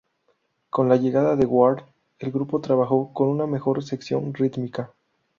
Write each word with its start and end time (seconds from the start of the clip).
Con 0.71 0.89
la 0.89 0.95
llegada 0.95 1.35
de 1.35 1.45
Ward, 1.45 1.83
el 2.17 2.31
grupo 2.31 2.59
trabajó 2.59 3.13
con 3.13 3.27
una 3.27 3.45
mejor 3.45 3.83
sección 3.83 4.33
rítmica. 4.33 4.89